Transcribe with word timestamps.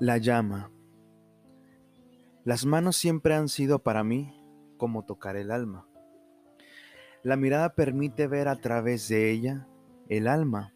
La 0.00 0.16
llama. 0.16 0.70
Las 2.44 2.64
manos 2.64 2.96
siempre 2.96 3.34
han 3.34 3.50
sido 3.50 3.80
para 3.80 4.02
mí 4.02 4.34
como 4.78 5.04
tocar 5.04 5.36
el 5.36 5.50
alma. 5.50 5.86
La 7.22 7.36
mirada 7.36 7.74
permite 7.74 8.26
ver 8.26 8.48
a 8.48 8.56
través 8.56 9.08
de 9.08 9.30
ella 9.30 9.68
el 10.08 10.26
alma. 10.26 10.72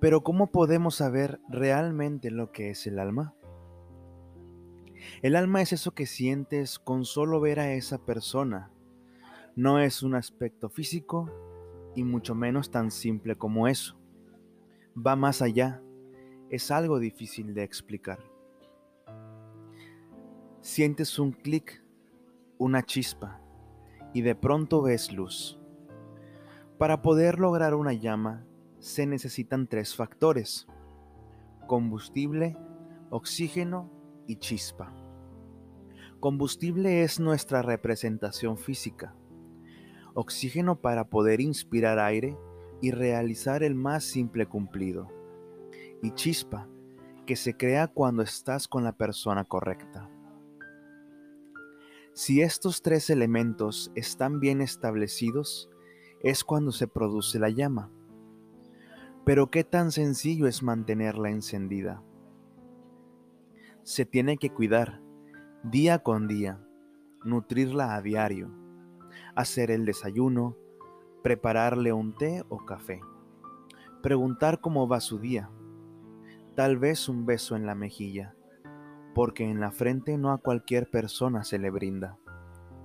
Pero 0.00 0.24
¿cómo 0.24 0.50
podemos 0.50 0.96
saber 0.96 1.38
realmente 1.48 2.32
lo 2.32 2.50
que 2.50 2.70
es 2.70 2.84
el 2.88 2.98
alma? 2.98 3.32
El 5.22 5.36
alma 5.36 5.62
es 5.62 5.72
eso 5.72 5.92
que 5.92 6.06
sientes 6.06 6.80
con 6.80 7.04
solo 7.04 7.40
ver 7.40 7.60
a 7.60 7.74
esa 7.74 8.04
persona. 8.04 8.72
No 9.54 9.78
es 9.78 10.02
un 10.02 10.16
aspecto 10.16 10.68
físico 10.68 11.30
y 11.94 12.02
mucho 12.02 12.34
menos 12.34 12.72
tan 12.72 12.90
simple 12.90 13.36
como 13.36 13.68
eso. 13.68 13.96
Va 14.98 15.14
más 15.14 15.42
allá 15.42 15.80
es 16.54 16.70
algo 16.70 17.00
difícil 17.00 17.52
de 17.52 17.64
explicar. 17.64 18.20
Sientes 20.60 21.18
un 21.18 21.32
clic, 21.32 21.82
una 22.58 22.84
chispa, 22.84 23.40
y 24.12 24.22
de 24.22 24.36
pronto 24.36 24.80
ves 24.80 25.12
luz. 25.12 25.58
Para 26.78 27.02
poder 27.02 27.40
lograr 27.40 27.74
una 27.74 27.92
llama 27.92 28.46
se 28.78 29.04
necesitan 29.04 29.66
tres 29.66 29.96
factores, 29.96 30.68
combustible, 31.66 32.56
oxígeno 33.10 33.90
y 34.28 34.36
chispa. 34.36 34.94
Combustible 36.20 37.02
es 37.02 37.18
nuestra 37.18 37.62
representación 37.62 38.58
física, 38.58 39.16
oxígeno 40.14 40.80
para 40.80 41.08
poder 41.08 41.40
inspirar 41.40 41.98
aire 41.98 42.38
y 42.80 42.92
realizar 42.92 43.64
el 43.64 43.74
más 43.74 44.04
simple 44.04 44.46
cumplido 44.46 45.23
y 46.04 46.10
chispa 46.10 46.68
que 47.24 47.34
se 47.34 47.56
crea 47.56 47.88
cuando 47.88 48.22
estás 48.22 48.68
con 48.68 48.84
la 48.84 48.92
persona 48.92 49.42
correcta. 49.44 50.10
Si 52.12 52.42
estos 52.42 52.82
tres 52.82 53.08
elementos 53.08 53.90
están 53.94 54.38
bien 54.38 54.60
establecidos, 54.60 55.70
es 56.22 56.44
cuando 56.44 56.72
se 56.72 56.88
produce 56.88 57.38
la 57.38 57.48
llama. 57.48 57.90
Pero 59.24 59.50
qué 59.50 59.64
tan 59.64 59.90
sencillo 59.92 60.46
es 60.46 60.62
mantenerla 60.62 61.30
encendida. 61.30 62.02
Se 63.82 64.04
tiene 64.04 64.36
que 64.36 64.50
cuidar 64.50 65.00
día 65.62 66.00
con 66.00 66.28
día, 66.28 66.62
nutrirla 67.24 67.94
a 67.94 68.02
diario, 68.02 68.50
hacer 69.34 69.70
el 69.70 69.86
desayuno, 69.86 70.54
prepararle 71.22 71.94
un 71.94 72.14
té 72.14 72.44
o 72.50 72.66
café, 72.66 73.00
preguntar 74.02 74.60
cómo 74.60 74.86
va 74.86 75.00
su 75.00 75.18
día 75.18 75.50
tal 76.54 76.78
vez 76.78 77.08
un 77.08 77.26
beso 77.26 77.56
en 77.56 77.66
la 77.66 77.74
mejilla, 77.74 78.34
porque 79.14 79.44
en 79.44 79.60
la 79.60 79.70
frente 79.70 80.16
no 80.18 80.30
a 80.30 80.38
cualquier 80.38 80.90
persona 80.90 81.44
se 81.44 81.58
le 81.58 81.70
brinda, 81.70 82.18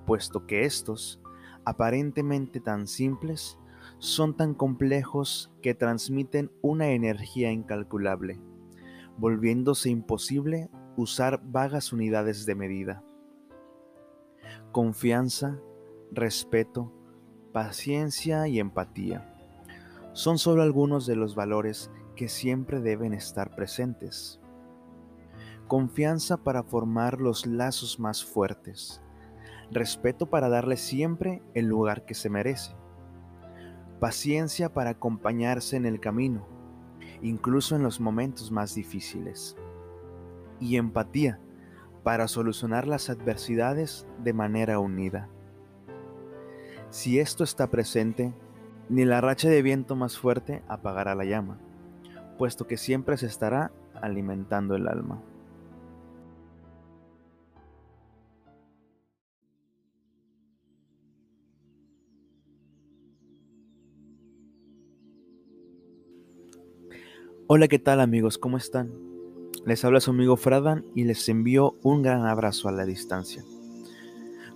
puesto 0.05 0.45
que 0.45 0.65
estos, 0.65 1.21
aparentemente 1.65 2.59
tan 2.59 2.87
simples, 2.87 3.57
son 3.97 4.35
tan 4.35 4.53
complejos 4.53 5.51
que 5.61 5.73
transmiten 5.73 6.51
una 6.61 6.89
energía 6.89 7.51
incalculable, 7.51 8.39
volviéndose 9.17 9.89
imposible 9.89 10.69
usar 10.95 11.41
vagas 11.43 11.93
unidades 11.93 12.45
de 12.45 12.55
medida. 12.55 13.03
Confianza, 14.71 15.59
respeto, 16.11 16.93
paciencia 17.51 18.47
y 18.47 18.59
empatía 18.59 19.35
son 20.13 20.37
solo 20.37 20.63
algunos 20.63 21.05
de 21.05 21.15
los 21.15 21.35
valores 21.35 21.91
que 22.19 22.27
siempre 22.27 22.81
deben 22.81 23.13
estar 23.13 23.55
presentes. 23.55 24.41
Confianza 25.69 26.35
para 26.35 26.63
formar 26.63 27.21
los 27.21 27.45
lazos 27.45 27.97
más 27.97 28.25
fuertes. 28.25 29.01
Respeto 29.71 30.29
para 30.29 30.49
darle 30.49 30.75
siempre 30.75 31.41
el 31.53 31.67
lugar 31.67 32.03
que 32.03 32.15
se 32.15 32.29
merece. 32.29 32.75
Paciencia 34.01 34.73
para 34.73 34.89
acompañarse 34.89 35.77
en 35.77 35.85
el 35.85 36.01
camino, 36.01 36.45
incluso 37.21 37.77
en 37.77 37.83
los 37.83 38.01
momentos 38.01 38.51
más 38.51 38.75
difíciles. 38.75 39.55
Y 40.59 40.75
empatía 40.75 41.39
para 42.03 42.27
solucionar 42.27 42.85
las 42.85 43.09
adversidades 43.09 44.05
de 44.21 44.33
manera 44.33 44.79
unida. 44.79 45.29
Si 46.89 47.17
esto 47.17 47.45
está 47.45 47.67
presente, 47.71 48.33
ni 48.89 49.05
la 49.05 49.21
racha 49.21 49.47
de 49.47 49.61
viento 49.61 49.95
más 49.95 50.17
fuerte 50.17 50.63
apagará 50.67 51.15
la 51.15 51.23
llama 51.23 51.61
puesto 52.39 52.67
que 52.67 52.77
siempre 52.77 53.17
se 53.17 53.25
estará 53.25 53.69
alimentando 54.01 54.73
el 54.73 54.87
alma. 54.87 55.21
Hola, 67.45 67.67
¿qué 67.67 67.77
tal 67.77 67.99
amigos? 67.99 68.37
¿Cómo 68.37 68.55
están? 68.55 68.93
Les 69.65 69.83
habla 69.83 69.99
su 69.99 70.11
amigo 70.11 70.37
Fradan 70.37 70.85
y 70.95 71.03
les 71.03 71.27
envío 71.27 71.75
un 71.83 72.03
gran 72.03 72.25
abrazo 72.25 72.69
a 72.69 72.71
la 72.71 72.85
distancia. 72.85 73.43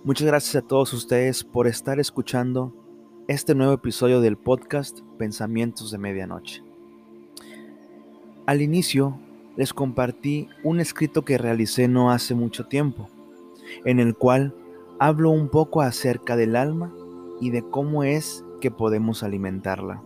Muchas 0.04 0.26
gracias 0.26 0.64
a 0.64 0.66
todos 0.66 0.94
ustedes 0.94 1.44
por 1.44 1.66
estar 1.66 2.00
escuchando 2.00 2.74
este 3.28 3.54
nuevo 3.54 3.74
episodio 3.74 4.22
del 4.22 4.38
podcast 4.38 5.00
Pensamientos 5.18 5.90
de 5.90 5.98
Medianoche. 5.98 6.63
Al 8.46 8.60
inicio 8.60 9.18
les 9.56 9.72
compartí 9.72 10.48
un 10.62 10.78
escrito 10.78 11.24
que 11.24 11.38
realicé 11.38 11.88
no 11.88 12.10
hace 12.10 12.34
mucho 12.34 12.66
tiempo, 12.66 13.08
en 13.86 14.00
el 14.00 14.14
cual 14.14 14.54
hablo 14.98 15.30
un 15.30 15.48
poco 15.48 15.80
acerca 15.80 16.36
del 16.36 16.56
alma 16.56 16.92
y 17.40 17.50
de 17.50 17.62
cómo 17.62 18.04
es 18.04 18.44
que 18.60 18.70
podemos 18.70 19.22
alimentarla. 19.22 20.02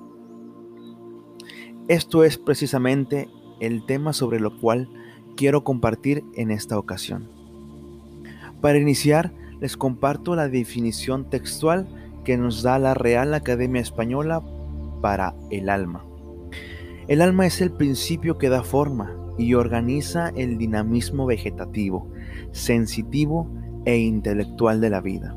Esto 1.88 2.22
es 2.22 2.38
precisamente 2.38 3.28
el 3.58 3.84
tema 3.86 4.12
sobre 4.12 4.38
lo 4.38 4.56
cual 4.60 4.88
quiero 5.36 5.64
compartir 5.64 6.22
en 6.34 6.52
esta 6.52 6.78
ocasión. 6.78 7.28
Para 8.60 8.78
iniciar, 8.78 9.32
les 9.60 9.76
comparto 9.76 10.36
la 10.36 10.48
definición 10.48 11.28
textual 11.28 11.88
que 12.24 12.36
nos 12.36 12.62
da 12.62 12.78
la 12.78 12.94
Real 12.94 13.34
Academia 13.34 13.80
Española 13.80 14.42
para 15.00 15.34
el 15.50 15.70
alma. 15.70 16.07
El 17.08 17.22
alma 17.22 17.46
es 17.46 17.62
el 17.62 17.72
principio 17.72 18.36
que 18.36 18.50
da 18.50 18.62
forma 18.62 19.16
y 19.38 19.54
organiza 19.54 20.28
el 20.36 20.58
dinamismo 20.58 21.24
vegetativo, 21.24 22.12
sensitivo 22.52 23.50
e 23.86 23.96
intelectual 23.96 24.82
de 24.82 24.90
la 24.90 25.00
vida. 25.00 25.34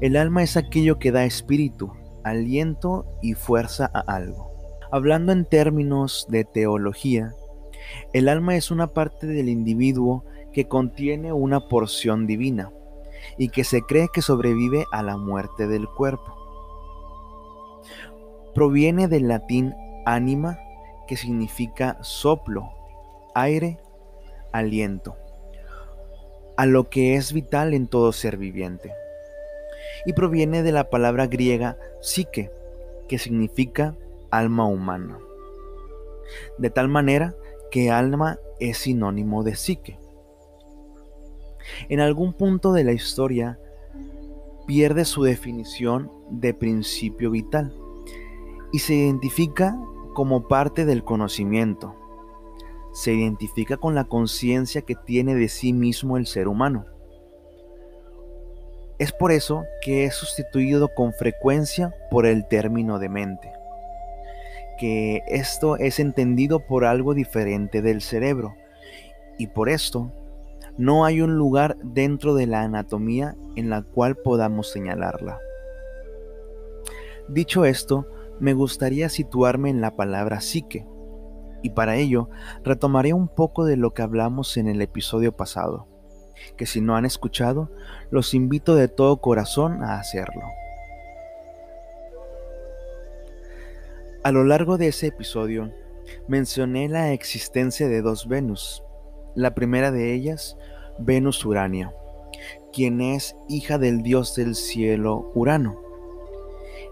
El 0.00 0.16
alma 0.16 0.42
es 0.42 0.56
aquello 0.56 0.98
que 0.98 1.12
da 1.12 1.26
espíritu, 1.26 1.92
aliento 2.24 3.04
y 3.20 3.34
fuerza 3.34 3.90
a 3.92 4.00
algo. 4.00 4.50
Hablando 4.90 5.32
en 5.32 5.44
términos 5.44 6.26
de 6.30 6.44
teología, 6.44 7.34
el 8.14 8.30
alma 8.30 8.56
es 8.56 8.70
una 8.70 8.86
parte 8.86 9.26
del 9.26 9.50
individuo 9.50 10.24
que 10.54 10.66
contiene 10.66 11.34
una 11.34 11.60
porción 11.68 12.26
divina 12.26 12.72
y 13.36 13.50
que 13.50 13.64
se 13.64 13.82
cree 13.82 14.08
que 14.10 14.22
sobrevive 14.22 14.86
a 14.92 15.02
la 15.02 15.18
muerte 15.18 15.66
del 15.66 15.86
cuerpo. 15.88 16.34
Proviene 18.54 19.08
del 19.08 19.28
latín 19.28 19.74
anima 20.06 20.58
que 21.10 21.16
significa 21.16 21.98
soplo, 22.02 22.70
aire, 23.34 23.80
aliento, 24.52 25.16
a 26.56 26.66
lo 26.66 26.88
que 26.88 27.16
es 27.16 27.32
vital 27.32 27.74
en 27.74 27.88
todo 27.88 28.12
ser 28.12 28.36
viviente. 28.36 28.92
Y 30.06 30.12
proviene 30.12 30.62
de 30.62 30.70
la 30.70 30.88
palabra 30.88 31.26
griega 31.26 31.76
psique, 32.00 32.52
que 33.08 33.18
significa 33.18 33.96
alma 34.30 34.68
humana. 34.68 35.18
De 36.58 36.70
tal 36.70 36.86
manera 36.86 37.34
que 37.72 37.90
alma 37.90 38.38
es 38.60 38.78
sinónimo 38.78 39.42
de 39.42 39.56
psique. 39.56 39.98
En 41.88 41.98
algún 41.98 42.34
punto 42.34 42.72
de 42.72 42.84
la 42.84 42.92
historia 42.92 43.58
pierde 44.64 45.04
su 45.04 45.24
definición 45.24 46.08
de 46.30 46.54
principio 46.54 47.32
vital 47.32 47.74
y 48.70 48.78
se 48.78 48.94
identifica 48.94 49.76
como 50.14 50.48
parte 50.48 50.84
del 50.84 51.04
conocimiento. 51.04 51.94
Se 52.92 53.12
identifica 53.12 53.76
con 53.76 53.94
la 53.94 54.04
conciencia 54.04 54.82
que 54.82 54.94
tiene 54.94 55.34
de 55.34 55.48
sí 55.48 55.72
mismo 55.72 56.16
el 56.16 56.26
ser 56.26 56.48
humano. 56.48 56.86
Es 58.98 59.12
por 59.12 59.32
eso 59.32 59.64
que 59.82 60.04
es 60.04 60.14
sustituido 60.14 60.90
con 60.94 61.14
frecuencia 61.14 61.94
por 62.10 62.26
el 62.26 62.46
término 62.48 62.98
de 62.98 63.08
mente, 63.08 63.50
que 64.78 65.22
esto 65.26 65.76
es 65.76 65.98
entendido 65.98 66.66
por 66.66 66.84
algo 66.84 67.14
diferente 67.14 67.80
del 67.80 68.02
cerebro, 68.02 68.54
y 69.38 69.46
por 69.46 69.70
esto 69.70 70.12
no 70.76 71.06
hay 71.06 71.22
un 71.22 71.36
lugar 71.36 71.78
dentro 71.82 72.34
de 72.34 72.46
la 72.46 72.60
anatomía 72.60 73.36
en 73.56 73.70
la 73.70 73.82
cual 73.82 74.16
podamos 74.16 74.70
señalarla. 74.70 75.38
Dicho 77.28 77.64
esto, 77.64 78.06
me 78.40 78.54
gustaría 78.54 79.08
situarme 79.08 79.70
en 79.70 79.80
la 79.80 79.96
palabra 79.96 80.40
psique, 80.40 80.86
Y 81.62 81.70
para 81.70 81.96
ello 81.96 82.30
retomaré 82.64 83.12
un 83.12 83.28
poco 83.28 83.66
de 83.66 83.76
lo 83.76 83.92
que 83.92 84.00
hablamos 84.00 84.56
en 84.56 84.66
el 84.66 84.80
episodio 84.80 85.36
pasado, 85.36 85.86
que 86.56 86.64
si 86.64 86.80
no 86.80 86.96
han 86.96 87.04
escuchado, 87.04 87.70
los 88.10 88.32
invito 88.32 88.74
de 88.74 88.88
todo 88.88 89.20
corazón 89.20 89.84
a 89.84 89.98
hacerlo. 89.98 90.42
A 94.22 94.32
lo 94.32 94.44
largo 94.44 94.78
de 94.78 94.88
ese 94.88 95.08
episodio 95.08 95.70
mencioné 96.28 96.88
la 96.88 97.12
existencia 97.12 97.88
de 97.88 98.00
dos 98.00 98.26
Venus. 98.26 98.82
La 99.34 99.54
primera 99.54 99.90
de 99.90 100.14
ellas, 100.14 100.56
Venus 100.98 101.44
Urania, 101.44 101.94
quien 102.72 103.00
es 103.00 103.36
hija 103.48 103.78
del 103.78 104.02
dios 104.02 104.34
del 104.34 104.54
cielo 104.54 105.30
Urano. 105.34 105.89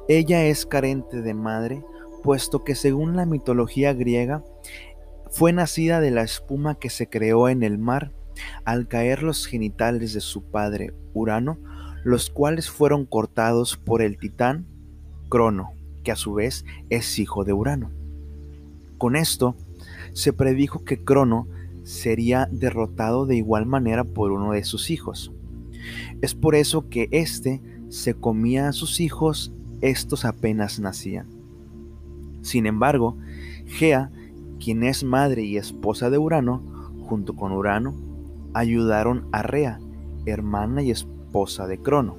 Ella 0.09 0.47
es 0.47 0.65
carente 0.65 1.21
de 1.21 1.35
madre, 1.35 1.85
puesto 2.23 2.65
que 2.65 2.75
según 2.75 3.15
la 3.15 3.27
mitología 3.27 3.93
griega, 3.93 4.43
fue 5.31 5.53
nacida 5.53 6.01
de 6.01 6.11
la 6.11 6.23
espuma 6.23 6.79
que 6.79 6.89
se 6.89 7.09
creó 7.09 7.51
en 7.51 7.63
el 7.63 7.77
mar 7.77 8.13
al 8.65 8.89
caer 8.89 9.23
los 9.23 9.47
genitales 9.47 10.15
de 10.15 10.21
su 10.21 10.43
padre 10.43 10.95
Urano, 11.13 11.59
los 12.05 12.31
cuales 12.31 12.71
fueron 12.71 13.05
cortados 13.05 13.77
por 13.77 14.01
el 14.01 14.19
titán 14.19 14.67
Crono, 15.29 15.73
que 16.05 16.13
a 16.13 16.17
su 16.17 16.33
vez 16.35 16.65
es 16.89 17.19
hijo 17.19 17.45
de 17.45 17.53
Urano. 17.53 17.91
Con 18.97 19.15
esto, 19.15 19.57
se 20.15 20.33
predijo 20.33 20.85
que 20.85 21.05
Crono 21.05 21.49
sería 21.85 22.49
derrotado 22.51 23.27
de 23.27 23.37
igual 23.37 23.67
manera 23.67 24.05
por 24.05 24.33
uno 24.33 24.53
de 24.53 24.65
sus 24.65 24.91
hijos. 24.91 25.33
Es 26.23 26.35
por 26.35 26.55
eso 26.55 26.89
que 26.89 27.09
éste 27.11 27.61
se 27.89 28.15
comía 28.15 28.69
a 28.69 28.73
sus 28.73 29.01
hijos, 29.01 29.53
estos 29.81 30.25
apenas 30.25 30.81
nacían. 30.81 31.27
Sin 32.43 32.67
embargo, 32.67 33.17
Gea 33.67 34.11
quien 34.59 34.83
es 34.83 35.05
madre 35.05 35.43
y 35.43 35.57
esposa 35.57 36.11
de 36.11 36.19
Urano, 36.19 36.63
junto 37.09 37.37
con 37.37 37.53
Urano, 37.53 37.95
ayudaron 38.55 39.27
a 39.33 39.43
Rea, 39.43 39.79
hermana 40.27 40.83
y 40.83 40.91
esposa 40.91 41.67
de 41.67 41.79
Crono. 41.79 42.17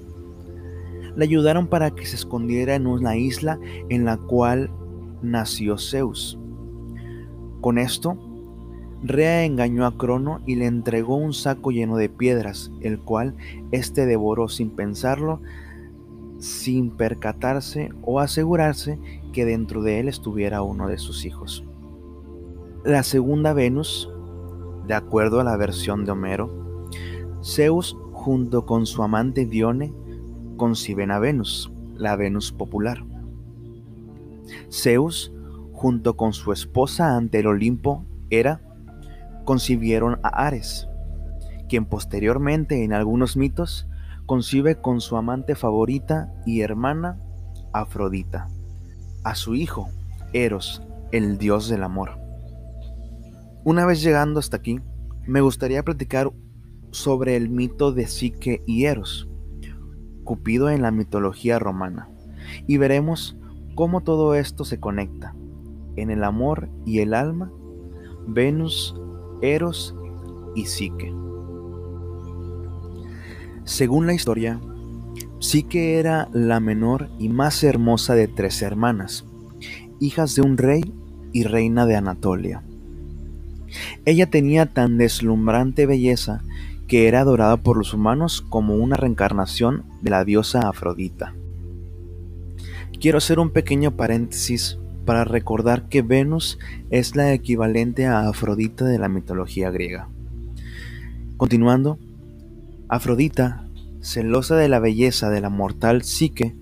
La 1.16 1.26
ayudaron 1.26 1.68
para 1.68 1.92
que 1.92 2.06
se 2.06 2.16
escondiera 2.16 2.76
en 2.76 2.88
una 2.88 3.18
isla 3.18 3.60
en 3.90 4.06
la 4.06 4.18
cual 4.18 4.70
nació 5.22 5.78
Zeus. 5.78 6.40
Con 7.62 7.78
esto, 7.78 8.18
Rea 9.04 9.44
engañó 9.44 9.86
a 9.86 9.98
Crono 9.98 10.42
y 10.46 10.56
le 10.56 10.66
entregó 10.66 11.16
un 11.16 11.34
saco 11.34 11.72
lleno 11.72 11.98
de 11.98 12.10
piedras, 12.10 12.72
el 12.82 13.00
cual 13.00 13.36
éste 13.72 14.06
devoró 14.06 14.48
sin 14.48 14.70
pensarlo, 14.70 15.42
sin 16.40 16.92
percatarse 16.92 17.90
o 18.02 18.20
asegurarse 18.20 19.00
que 19.34 19.46
dentro 19.46 19.82
de 19.82 20.00
él 20.00 20.08
estuviera 20.08 20.62
uno 20.62 20.88
de 20.88 20.98
sus 20.98 21.26
hijos. 21.26 21.64
La 22.84 23.04
segunda 23.04 23.54
Venus, 23.54 24.10
de 24.88 24.94
acuerdo 24.94 25.42
a 25.42 25.44
la 25.44 25.58
versión 25.58 26.06
de 26.06 26.12
Homero, 26.12 26.88
Zeus 27.44 27.98
junto 28.14 28.66
con 28.66 28.86
su 28.86 29.04
amante 29.04 29.46
Dione 29.46 29.94
conciben 30.58 31.12
a 31.12 31.20
Venus, 31.20 31.72
la 31.96 32.16
Venus 32.16 32.52
popular. 32.52 33.04
Zeus 34.72 35.32
junto 35.74 36.16
con 36.18 36.34
su 36.34 36.52
esposa 36.52 37.16
ante 37.16 37.40
el 37.40 37.48
Olimpo, 37.48 38.06
Hera, 38.30 38.62
concibieron 39.46 40.20
a 40.24 40.46
Ares, 40.46 40.88
quien 41.68 41.86
posteriormente 41.86 42.84
en 42.84 42.94
algunos 42.94 43.38
mitos 43.38 43.88
concibe 44.30 44.80
con 44.80 45.02
su 45.02 45.18
amante 45.18 45.56
favorita 45.56 46.32
y 46.46 46.62
hermana 46.62 47.20
Afrodita, 47.74 48.48
a 49.24 49.34
su 49.34 49.56
hijo, 49.56 49.90
Eros, 50.34 50.84
el 51.12 51.40
dios 51.40 51.68
del 51.68 51.82
amor. 51.82 52.12
Una 53.64 53.88
vez 53.88 54.04
llegando 54.04 54.40
hasta 54.40 54.58
aquí, 54.58 54.82
me 55.26 55.42
gustaría 55.42 55.82
platicar 55.82 56.32
sobre 56.92 57.38
el 57.38 57.50
mito 57.50 57.92
de 57.92 58.06
Psique 58.06 58.62
y 58.68 58.86
Eros, 58.86 59.28
Cupido 60.24 60.70
en 60.70 60.84
la 60.84 60.92
mitología 60.92 61.58
romana, 61.58 62.08
y 62.68 62.78
veremos 62.78 63.36
cómo 63.74 64.02
todo 64.02 64.36
esto 64.36 64.64
se 64.64 64.80
conecta 64.80 65.34
en 65.96 66.12
el 66.12 66.24
amor 66.24 66.70
y 66.86 67.00
el 67.00 67.16
alma, 67.16 67.52
Venus, 68.28 68.96
Eros 69.42 69.96
y 70.54 70.68
Psique. 70.68 71.19
Según 73.70 74.08
la 74.08 74.16
historia, 74.16 74.60
Psique 75.38 76.00
era 76.00 76.28
la 76.34 76.60
menor 76.60 77.08
y 77.20 77.30
más 77.30 77.64
hermosa 77.64 78.16
de 78.16 78.28
tres 78.28 78.64
hermanas, 78.64 79.26
hijas 80.00 80.34
de 80.34 80.42
un 80.42 80.58
rey 80.58 80.92
y 81.34 81.44
reina 81.44 81.86
de 81.86 81.96
Anatolia. 81.96 82.64
Ella 84.06 84.28
tenía 84.28 84.66
tan 84.66 84.98
deslumbrante 84.98 85.86
belleza 85.86 86.42
que 86.88 87.08
era 87.08 87.20
adorada 87.20 87.58
por 87.58 87.78
los 87.78 87.94
humanos 87.94 88.44
como 88.50 88.76
una 88.76 88.98
reencarnación 88.98 89.84
de 90.02 90.10
la 90.10 90.26
diosa 90.26 90.68
Afrodita. 90.68 91.36
Quiero 93.00 93.20
hacer 93.20 93.38
un 93.38 93.52
pequeño 93.52 93.92
paréntesis 93.92 94.80
para 95.06 95.26
recordar 95.26 95.90
que 95.90 96.02
Venus 96.02 96.58
es 96.90 97.16
la 97.16 97.34
equivalente 97.34 98.08
a 98.08 98.28
Afrodita 98.28 98.86
de 98.86 98.98
la 98.98 99.10
mitología 99.10 99.70
griega. 99.70 100.10
Continuando, 101.38 102.00
Afrodita, 102.90 103.66
celosa 104.02 104.56
de 104.58 104.68
la 104.68 104.80
belleza 104.80 105.30
de 105.30 105.40
la 105.40 105.50
mortal 105.50 106.04
Psique, 106.04 106.56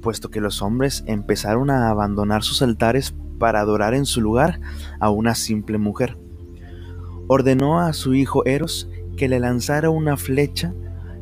puesto 0.00 0.30
que 0.30 0.40
los 0.40 0.62
hombres 0.62 1.04
empezaron 1.06 1.70
a 1.70 1.90
abandonar 1.90 2.42
sus 2.42 2.62
altares 2.62 3.14
para 3.38 3.60
adorar 3.60 3.94
en 3.94 4.06
su 4.06 4.20
lugar 4.20 4.60
a 5.00 5.10
una 5.10 5.34
simple 5.34 5.76
mujer 5.76 6.16
ordenó 7.26 7.80
a 7.80 7.92
su 7.92 8.14
hijo 8.14 8.44
Eros 8.44 8.88
que 9.16 9.28
le 9.28 9.40
lanzara 9.40 9.90
una 9.90 10.16
flecha 10.16 10.74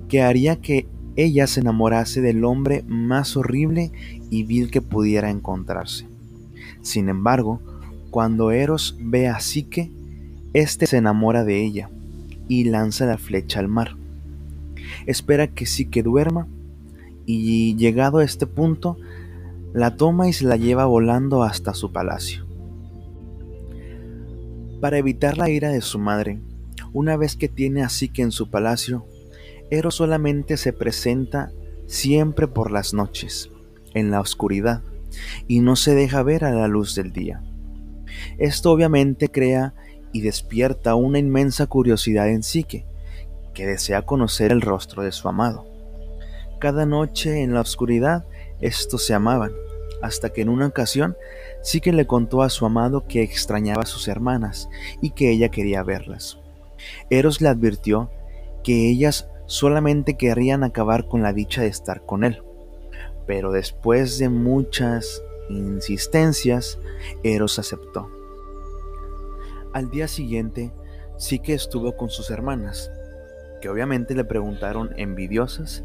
que 0.08 0.22
haría 0.22 0.56
que 0.56 0.86
ella 1.16 1.46
se 1.46 1.60
enamorase 1.60 2.20
del 2.20 2.44
hombre 2.44 2.84
más 2.86 3.36
horrible 3.36 3.92
y 4.30 4.44
vil 4.44 4.70
que 4.70 4.80
pudiera 4.80 5.30
encontrarse. 5.30 6.06
Sin 6.80 7.08
embargo, 7.08 7.60
cuando 8.10 8.50
Eros 8.50 8.96
ve 9.00 9.28
a 9.28 9.40
Psique, 9.40 9.90
éste 10.54 10.86
se 10.86 10.96
enamora 10.96 11.44
de 11.44 11.62
ella 11.62 11.90
y 12.48 12.64
lanza 12.64 13.06
la 13.06 13.18
flecha 13.18 13.60
al 13.60 13.68
mar. 13.68 13.96
Espera 15.06 15.48
que 15.48 15.66
Psique 15.66 16.02
duerma 16.02 16.48
y 17.26 17.76
llegado 17.76 18.18
a 18.18 18.24
este 18.24 18.46
punto, 18.46 18.96
la 19.72 19.96
toma 19.96 20.28
y 20.28 20.32
se 20.32 20.44
la 20.44 20.56
lleva 20.56 20.84
volando 20.86 21.42
hasta 21.42 21.74
su 21.74 21.92
palacio. 21.92 22.46
Para 24.80 24.98
evitar 24.98 25.38
la 25.38 25.48
ira 25.48 25.70
de 25.70 25.80
su 25.80 25.98
madre, 25.98 26.40
una 26.92 27.16
vez 27.16 27.36
que 27.36 27.48
tiene 27.48 27.82
a 27.82 27.88
Psique 27.88 28.22
en 28.22 28.32
su 28.32 28.50
palacio, 28.50 29.06
Eros 29.70 29.94
solamente 29.94 30.56
se 30.56 30.72
presenta 30.72 31.52
siempre 31.86 32.48
por 32.48 32.70
las 32.70 32.92
noches, 32.92 33.50
en 33.94 34.10
la 34.10 34.20
oscuridad, 34.20 34.82
y 35.48 35.60
no 35.60 35.76
se 35.76 35.94
deja 35.94 36.22
ver 36.22 36.44
a 36.44 36.52
la 36.52 36.68
luz 36.68 36.94
del 36.94 37.12
día. 37.12 37.42
Esto 38.38 38.70
obviamente 38.70 39.28
crea 39.28 39.74
y 40.12 40.20
despierta 40.20 40.94
una 40.94 41.18
inmensa 41.18 41.66
curiosidad 41.66 42.28
en 42.28 42.42
Psique, 42.42 42.84
que 43.52 43.66
desea 43.66 44.02
conocer 44.02 44.52
el 44.52 44.60
rostro 44.60 45.02
de 45.02 45.12
su 45.12 45.28
amado. 45.28 45.66
Cada 46.58 46.86
noche 46.86 47.42
en 47.42 47.54
la 47.54 47.60
oscuridad 47.60 48.24
estos 48.60 49.04
se 49.04 49.14
amaban, 49.14 49.52
hasta 50.00 50.30
que 50.30 50.42
en 50.42 50.48
una 50.48 50.66
ocasión 50.66 51.16
sí 51.62 51.80
que 51.80 51.92
le 51.92 52.06
contó 52.06 52.42
a 52.42 52.50
su 52.50 52.64
amado 52.66 53.06
que 53.06 53.22
extrañaba 53.22 53.82
a 53.82 53.86
sus 53.86 54.08
hermanas 54.08 54.68
y 55.00 55.10
que 55.10 55.30
ella 55.30 55.48
quería 55.48 55.82
verlas. 55.82 56.38
Eros 57.10 57.40
le 57.40 57.48
advirtió 57.48 58.10
que 58.62 58.88
ellas 58.88 59.28
solamente 59.46 60.16
querrían 60.16 60.64
acabar 60.64 61.08
con 61.08 61.22
la 61.22 61.32
dicha 61.32 61.62
de 61.62 61.68
estar 61.68 62.04
con 62.06 62.24
él. 62.24 62.42
Pero 63.26 63.52
después 63.52 64.18
de 64.18 64.28
muchas 64.28 65.22
insistencias, 65.48 66.78
Eros 67.22 67.58
aceptó. 67.58 68.10
Al 69.72 69.90
día 69.90 70.08
siguiente, 70.08 70.72
sí 71.18 71.38
que 71.38 71.54
estuvo 71.54 71.96
con 71.96 72.10
sus 72.10 72.30
hermanas, 72.30 72.90
que 73.62 73.70
obviamente 73.70 74.14
le 74.14 74.24
preguntaron 74.24 74.90
envidiosas 74.96 75.84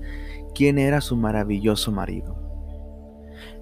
quién 0.53 0.79
era 0.79 0.99
su 0.99 1.15
maravilloso 1.15 1.93
marido. 1.93 2.35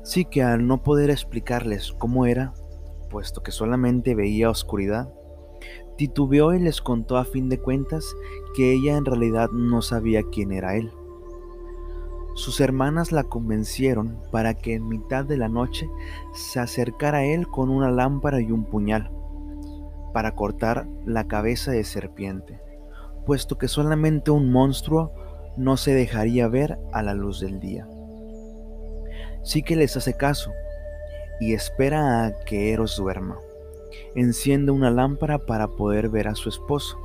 Sí 0.04 0.26
que 0.26 0.42
al 0.42 0.66
no 0.66 0.82
poder 0.82 1.12
explicarles 1.12 1.92
cómo 1.92 2.26
era, 2.26 2.54
puesto 3.12 3.44
que 3.44 3.52
solamente 3.52 4.16
veía 4.16 4.50
oscuridad, 4.50 5.14
titubeó 5.98 6.54
y 6.54 6.60
les 6.60 6.82
contó 6.82 7.18
a 7.18 7.26
fin 7.26 7.50
de 7.50 7.60
cuentas 7.60 8.16
que 8.56 8.72
ella 8.72 8.96
en 8.96 9.06
realidad 9.06 9.50
no 9.52 9.82
sabía 9.82 10.24
quién 10.32 10.54
era 10.54 10.76
él. 10.76 10.92
Sus 12.36 12.62
hermanas 12.62 13.12
la 13.12 13.24
convencieron 13.24 14.22
para 14.32 14.54
que 14.54 14.76
en 14.76 14.88
mitad 14.88 15.26
de 15.26 15.38
la 15.38 15.50
noche 15.50 15.90
se 16.34 16.60
acercara 16.60 17.20
a 17.20 17.26
él 17.26 17.48
con 17.48 17.70
una 17.70 17.92
lámpara 17.92 18.42
y 18.42 18.52
un 18.52 18.66
puñal, 18.66 19.12
para 20.14 20.36
cortar 20.36 20.88
la 21.06 21.28
cabeza 21.28 21.72
de 21.72 21.84
serpiente, 21.84 22.62
puesto 23.26 23.58
que 23.58 23.68
solamente 23.68 24.32
un 24.32 24.52
monstruo 24.52 25.14
no 25.58 25.78
se 25.78 25.94
dejaría 25.94 26.48
ver 26.48 26.78
a 26.94 27.02
la 27.02 27.14
luz 27.14 27.40
del 27.40 27.60
día 27.60 27.88
sí 29.46 29.62
que 29.62 29.76
les 29.76 29.96
hace 29.96 30.18
caso 30.18 30.52
y 31.40 31.54
espera 31.54 32.26
a 32.26 32.40
que 32.46 32.74
Eros 32.74 32.98
duerma, 32.98 33.38
enciende 34.16 34.72
una 34.72 34.90
lámpara 34.90 35.38
para 35.46 35.68
poder 35.68 36.10
ver 36.10 36.28
a 36.28 36.36
su 36.36 36.50
esposo. 36.50 36.98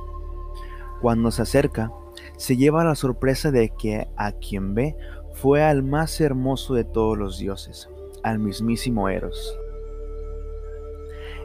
Cuando 1.01 1.31
se 1.31 1.43
acerca, 1.43 1.91
se 2.37 2.57
lleva 2.57 2.83
la 2.83 2.95
sorpresa 2.95 3.51
de 3.51 3.69
que 3.69 4.07
a 4.17 4.31
quien 4.33 4.73
ve 4.73 4.95
fue 5.33 5.63
al 5.63 5.83
más 5.83 6.19
hermoso 6.19 6.73
de 6.73 6.83
todos 6.83 7.17
los 7.17 7.37
dioses, 7.37 7.89
al 8.23 8.39
mismísimo 8.39 9.09
Eros. 9.09 9.57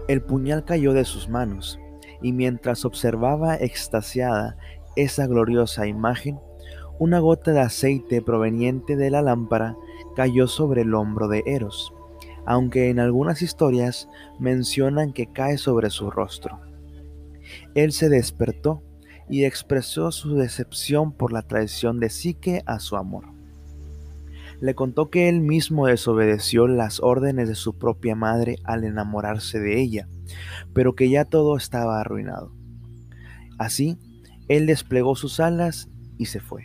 El 0.09 0.23
puñal 0.23 0.65
cayó 0.65 0.93
de 0.93 1.05
sus 1.05 1.29
manos, 1.29 1.79
y 2.23 2.33
mientras 2.33 2.85
observaba 2.85 3.57
extasiada 3.57 4.57
esa 4.97 5.27
gloriosa 5.27 5.87
imagen, 5.87 6.39
una 6.99 7.19
gota 7.19 7.53
de 7.53 7.61
aceite 7.61 8.23
proveniente 8.23 8.97
de 8.97 9.11
la 9.11 9.23
lámpara 9.23 9.77
cayó 10.15 10.47
sobre 10.47 10.83
el 10.83 10.95
hombro 10.95 11.29
de 11.29 11.43
Eros, 11.47 11.93
aunque 12.47 12.89
en 12.89 13.01
algunas 13.01 13.43
historias 13.43 14.09
mencionan 14.39 15.13
que 15.13 15.27
cae 15.27 15.59
sobre 15.59 15.91
su 15.91 16.11
rostro. 16.11 16.61
Él 17.75 17.93
se 17.93 18.09
despertó 18.09 18.83
y 19.29 19.45
expresó 19.45 20.11
su 20.13 20.35
decepción 20.37 21.13
por 21.13 21.33
la 21.33 21.43
traición 21.43 22.01
de 22.01 22.11
Psique 22.11 22.63
a 22.67 22.79
su 22.81 22.97
amor. 22.97 23.36
Le 24.61 24.75
contó 24.75 25.11
que 25.11 25.29
él 25.29 25.41
mismo 25.41 25.87
desobedeció 25.87 26.67
las 26.67 27.01
órdenes 27.01 27.49
de 27.49 27.55
su 27.55 27.79
propia 27.79 28.15
madre 28.15 28.57
al 28.65 28.85
enamorarse 28.85 29.61
de 29.61 29.81
ella, 29.81 30.09
pero 30.73 30.95
que 30.95 31.11
ya 31.11 31.25
todo 31.25 31.57
estaba 31.57 32.01
arruinado. 32.01 32.53
Así, 33.59 33.99
él 34.49 34.67
desplegó 34.67 35.17
sus 35.17 35.41
alas 35.41 35.89
y 36.19 36.27
se 36.27 36.41
fue. 36.41 36.65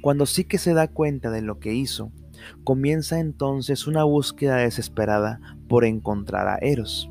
Cuando 0.00 0.26
Psique 0.26 0.58
se 0.58 0.74
da 0.74 0.88
cuenta 0.88 1.30
de 1.30 1.42
lo 1.42 1.58
que 1.58 1.74
hizo, 1.74 2.12
comienza 2.64 3.18
entonces 3.18 3.86
una 3.86 4.04
búsqueda 4.04 4.56
desesperada 4.56 5.40
por 5.68 5.84
encontrar 5.84 6.48
a 6.48 6.58
Eros. 6.58 7.10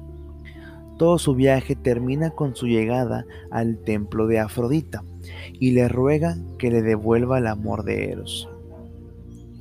Todo 0.97 1.17
su 1.17 1.35
viaje 1.35 1.75
termina 1.75 2.29
con 2.29 2.55
su 2.55 2.67
llegada 2.67 3.25
al 3.51 3.79
templo 3.83 4.27
de 4.27 4.39
Afrodita 4.39 5.03
y 5.59 5.71
le 5.71 5.89
ruega 5.89 6.37
que 6.57 6.71
le 6.71 6.81
devuelva 6.81 7.39
el 7.39 7.47
amor 7.47 7.83
de 7.83 8.11
Eros. 8.11 8.49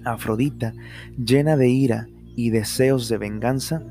Afrodita, 0.05 0.75
llena 1.17 1.57
de 1.57 1.69
ira 1.69 2.09
y 2.37 2.51
deseos 2.51 3.09
de 3.09 3.19
venganza, 3.19 3.83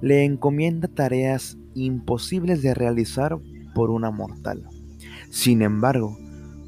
le 0.00 0.24
encomienda 0.24 0.88
tareas 0.88 1.58
imposibles 1.74 2.62
de 2.62 2.74
realizar 2.74 3.38
por 3.74 3.90
una 3.90 4.10
mortal. 4.10 4.64
Sin 5.30 5.62
embargo, 5.62 6.16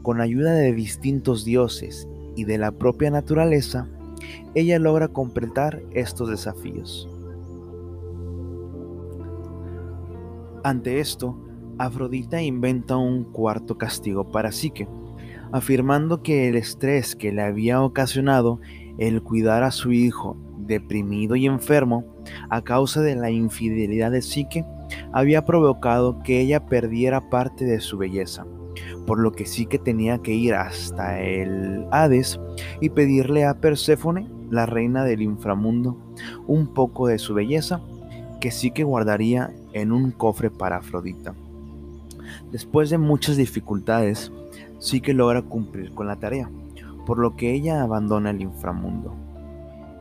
con 0.03 0.21
ayuda 0.21 0.53
de 0.55 0.73
distintos 0.73 1.45
dioses 1.45 2.09
y 2.37 2.45
de 2.45 2.59
la 2.59 2.73
propia 2.73 3.11
naturaleza, 3.11 3.89
ella 4.55 4.79
logra 4.79 5.09
completar 5.09 5.83
estos 5.93 6.29
desafíos. 6.31 7.09
Ante 10.63 11.01
esto, 11.01 11.39
Afrodita 11.79 12.43
inventa 12.43 12.97
un 12.97 13.25
cuarto 13.25 13.79
castigo 13.79 14.31
para 14.31 14.53
Psique, 14.53 14.87
afirmando 15.53 16.23
que 16.23 16.49
el 16.49 16.57
estrés 16.57 17.17
que 17.17 17.33
le 17.33 17.43
había 17.43 17.83
ocasionado 17.83 18.61
el 18.99 19.23
cuidar 19.23 19.63
a 19.63 19.71
su 19.71 19.93
hijo 19.93 20.37
deprimido 20.59 21.37
y 21.37 21.47
enfermo 21.47 22.05
a 22.49 22.63
causa 22.63 23.01
de 23.01 23.17
la 23.17 23.31
infidelidad 23.31 24.11
de 24.11 24.23
Psique 24.23 24.65
había 25.13 25.45
provocado 25.45 26.23
que 26.23 26.41
ella 26.41 26.67
perdiera 26.67 27.29
parte 27.29 27.65
de 27.65 27.81
su 27.81 27.99
belleza, 27.99 28.47
por 29.07 29.19
lo 29.19 29.33
que 29.33 29.47
Psique 29.47 29.79
tenía 29.79 30.19
que 30.19 30.33
ir 30.33 30.55
hasta 30.55 31.21
el 31.21 31.87
Hades 31.91 32.41
y 32.81 32.91
pedirle 32.91 33.45
a 33.45 33.61
Perséfone, 33.61 34.29
la 34.51 34.67
reina 34.67 35.05
del 35.05 35.23
inframundo, 35.23 35.97
un 36.47 36.75
poco 36.75 37.07
de 37.07 37.19
su 37.19 37.35
belleza 37.35 37.81
que 38.41 38.51
Psique 38.51 38.83
guardaría 38.83 39.55
en 39.73 39.93
un 39.93 40.11
cofre 40.11 40.51
para 40.51 40.79
Afrodita. 40.79 41.35
Después 42.51 42.91
de 42.91 42.99
muchas 42.99 43.37
dificultades, 43.37 44.33
Psique 44.79 45.13
logra 45.13 45.43
cumplir 45.43 45.93
con 45.93 46.07
la 46.07 46.17
tarea, 46.17 46.51
por 47.07 47.19
lo 47.19 47.37
que 47.37 47.53
ella 47.53 47.83
abandona 47.83 48.31
el 48.31 48.43
inframundo. 48.43 49.15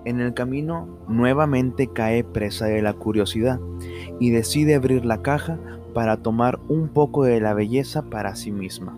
En 0.06 0.20
el 0.20 0.34
camino 0.34 0.88
nuevamente 1.08 1.88
cae 1.88 2.24
presa 2.24 2.66
de 2.66 2.82
la 2.82 2.94
curiosidad 2.94 3.60
y 4.20 4.30
decide 4.30 4.76
abrir 4.76 5.06
la 5.06 5.22
caja 5.22 5.60
para 5.94 6.18
tomar 6.18 6.60
un 6.70 6.88
poco 6.88 7.24
de 7.24 7.42
la 7.42 7.54
belleza 7.54 8.04
para 8.04 8.36
sí 8.36 8.52
misma. 8.52 8.98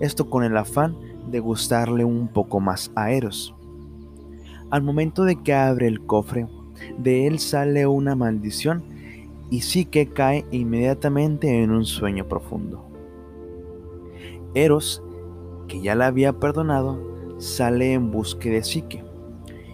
Esto 0.00 0.28
con 0.28 0.44
el 0.44 0.56
afán 0.56 0.96
de 1.30 1.40
gustarle 1.40 2.04
un 2.04 2.28
poco 2.28 2.60
más 2.60 2.92
a 2.94 3.10
Eros. 3.10 3.54
Al 4.70 4.82
momento 4.82 5.24
de 5.24 5.42
que 5.42 5.54
abre 5.54 5.86
el 5.86 6.04
cofre, 6.04 6.46
de 6.98 7.26
él 7.26 7.38
sale 7.38 7.86
una 7.86 8.14
maldición 8.14 8.82
y 9.50 9.60
sí 9.62 9.84
que 9.84 10.08
cae 10.08 10.44
inmediatamente 10.50 11.62
en 11.62 11.70
un 11.70 11.84
sueño 11.84 12.26
profundo. 12.26 12.84
Eros, 14.54 15.02
que 15.68 15.80
ya 15.80 15.94
la 15.94 16.06
había 16.06 16.34
perdonado, 16.34 17.13
sale 17.44 17.92
en 17.92 18.10
busca 18.10 18.48
de 18.48 18.64
Psique, 18.64 19.04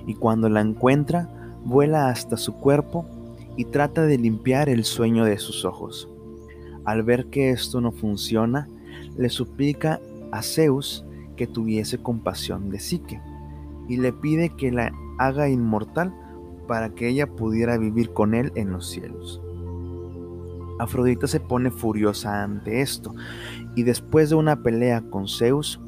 y 0.07 0.15
cuando 0.15 0.49
la 0.49 0.61
encuentra, 0.61 1.29
vuela 1.65 2.09
hasta 2.09 2.37
su 2.37 2.55
cuerpo 2.55 3.07
y 3.57 3.67
trata 3.67 4.07
de 4.07 4.19
limpiar 4.19 4.69
el 4.69 4.85
sueño 4.85 5.25
de 5.25 5.39
sus 5.39 5.65
ojos. 5.65 6.09
Al 6.85 7.03
ver 7.03 7.27
que 7.27 7.51
esto 7.51 7.81
no 7.81 7.93
funciona, 7.93 8.69
le 9.17 9.29
suplica 9.29 10.01
a 10.33 10.43
Zeus 10.43 11.05
que 11.37 11.47
tuviese 11.47 11.99
compasión 11.99 12.71
de 12.71 12.81
Psique 12.81 13.21
y 13.89 13.99
le 13.99 14.13
pide 14.13 14.51
que 14.51 14.73
la 14.73 14.93
haga 15.19 15.49
inmortal 15.49 16.13
para 16.67 16.91
que 16.91 17.09
ella 17.09 17.27
pudiera 17.27 17.79
vivir 17.79 18.13
con 18.13 18.35
él 18.35 18.53
en 18.55 18.73
los 18.73 18.89
cielos. 18.89 19.41
Afrodita 20.79 21.27
se 21.27 21.41
pone 21.41 21.71
furiosa 21.71 22.43
ante 22.43 22.81
esto 22.81 23.15
y 23.77 23.83
después 23.83 24.31
de 24.31 24.37
una 24.37 24.63
pelea 24.63 25.03
con 25.11 25.29
Zeus, 25.29 25.79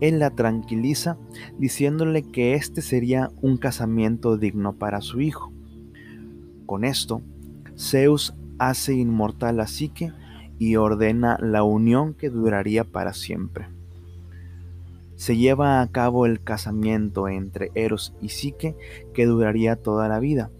él 0.00 0.18
la 0.18 0.30
tranquiliza 0.30 1.16
diciéndole 1.58 2.22
que 2.22 2.54
este 2.54 2.82
sería 2.82 3.30
un 3.40 3.56
casamiento 3.56 4.36
digno 4.36 4.74
para 4.74 5.00
su 5.00 5.20
hijo. 5.20 5.52
Con 6.66 6.84
esto, 6.84 7.22
Zeus 7.76 8.34
hace 8.58 8.94
inmortal 8.94 9.60
a 9.60 9.66
Psique 9.66 10.12
y 10.58 10.76
ordena 10.76 11.38
la 11.40 11.62
unión 11.62 12.14
que 12.14 12.30
duraría 12.30 12.84
para 12.84 13.14
siempre. 13.14 13.68
Se 15.16 15.36
lleva 15.36 15.80
a 15.80 15.86
cabo 15.88 16.26
el 16.26 16.40
casamiento 16.40 17.28
entre 17.28 17.70
Eros 17.74 18.14
y 18.20 18.28
Psique 18.30 18.76
que 19.14 19.26
duraría 19.26 19.76
toda 19.76 20.08
la 20.08 20.18
vida, 20.18 20.50